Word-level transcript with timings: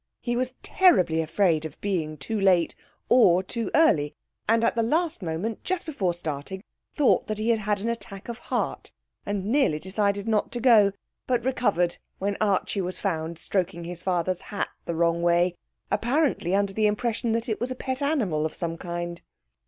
He 0.19 0.35
was 0.35 0.55
terribly 0.63 1.21
afraid 1.21 1.63
of 1.63 1.79
being 1.79 2.17
too 2.17 2.39
late 2.41 2.73
or 3.07 3.43
too 3.43 3.69
early, 3.75 4.15
and 4.49 4.63
at 4.63 4.73
the 4.73 4.81
last 4.81 5.21
moment, 5.21 5.63
just 5.63 5.85
before 5.85 6.15
starting, 6.15 6.63
thought 6.95 7.27
that 7.27 7.37
he 7.37 7.49
had 7.49 7.79
an 7.79 7.87
Attack 7.87 8.27
of 8.27 8.39
Heart, 8.39 8.91
and 9.27 9.45
nearly 9.45 9.77
decided 9.77 10.27
not 10.27 10.51
to 10.53 10.59
go, 10.59 10.91
but 11.27 11.45
recovered 11.45 11.97
when 12.17 12.35
Archie 12.41 12.81
was 12.81 12.99
found 12.99 13.37
stroking 13.37 13.83
his 13.83 14.01
father's 14.01 14.41
hat 14.41 14.69
the 14.85 14.95
wrong 14.95 15.21
way, 15.21 15.53
apparently 15.91 16.55
under 16.55 16.73
the 16.73 16.87
impression 16.87 17.33
that 17.33 17.47
it 17.47 17.61
was 17.61 17.69
a 17.69 17.75
pet 17.75 18.01
animal 18.01 18.43
of 18.43 18.55
some 18.55 18.79
kind. 18.79 19.21